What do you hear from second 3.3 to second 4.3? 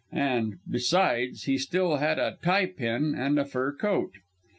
a fur coat.